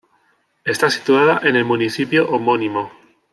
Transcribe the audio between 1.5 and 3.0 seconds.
el municipio homónimo.